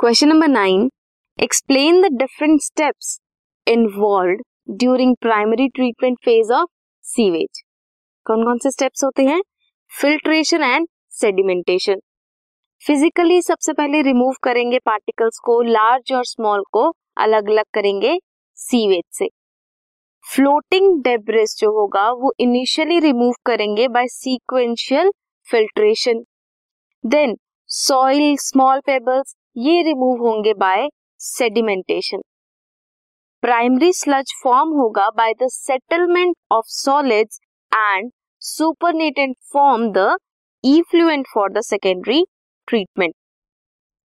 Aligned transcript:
Question 0.00 0.28
number 0.28 0.48
nine 0.48 0.88
explain 1.38 2.00
the 2.02 2.08
different 2.18 2.60
steps 2.60 3.18
involve 3.66 4.38
during 4.78 5.14
primary 5.20 5.68
treatment 5.68 6.16
phase 6.24 6.52
of 6.52 6.68
sewage 7.04 7.60
कौन 8.26 8.42
कौन 8.44 8.58
से 8.58 8.70
steps 8.70 9.04
होते 9.04 9.24
हैं? 9.24 9.40
फिल्ट्रेशन 9.92 10.62
एंड 10.62 10.88
सेडिमेंटेशन 11.10 12.00
फिजिकली 12.82 13.40
सबसे 13.42 13.72
पहले 13.72 14.00
रिमूव 14.02 14.34
करेंगे 14.42 14.78
पार्टिकल्स 14.78 15.38
को 15.44 15.60
लार्ज 15.62 16.12
और 16.12 16.24
स्मॉल 16.24 16.64
को 16.72 16.82
अलग 17.18 17.48
अलग 17.50 17.64
करेंगे 17.74 18.18
सीवेज 18.58 19.04
से. 19.18 19.28
फ्लोटिंग 20.24 21.02
डेब्रिस 21.02 21.56
जो 21.58 21.70
होगा, 21.78 22.10
वो 22.10 22.32
इनिशियली 22.40 22.98
रिमूव 22.98 23.32
करेंगे 23.46 23.88
by 23.88 24.08
sequential 24.08 25.10
filtration 25.48 26.24
then 27.04 27.36
soil 27.70 28.36
small 28.40 28.80
pebbles 28.80 29.34
ये 29.56 29.82
रिमूव 29.82 30.26
होंगे 30.26 30.52
by 30.54 30.88
sedimentation 31.18 32.22
primary 33.42 33.92
sludge 33.92 34.32
form 34.44 34.68
होगा 34.68 35.08
by 35.10 35.32
the 35.32 35.46
settlement 35.48 36.36
of 36.52 36.64
solids 36.66 37.40
and 37.72 38.10
supernatant 38.40 39.36
form 39.52 39.92
the 39.92 40.16
effluent 40.64 41.26
for 41.34 41.52
the 41.52 41.60
secondary 41.60 42.24
treatment 42.68 43.14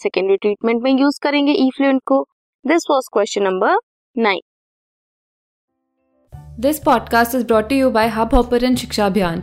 secondary 0.00 0.36
treatment 0.36 0.82
में 0.82 0.90
use 0.92 1.18
करेंगे 1.22 1.52
effluent 1.52 2.00
को. 2.06 2.26
This 2.66 2.86
was 2.90 3.08
question 3.12 3.42
number 3.42 3.76
nine 4.16 4.40
this 6.60 6.78
podcast 6.78 7.34
is 7.34 7.46
brought 7.46 7.72
you 7.72 7.90
by 7.90 8.08
hub 8.08 8.34
hopper 8.34 8.74
शिक्षा 8.74 9.06
अभियान 9.06 9.42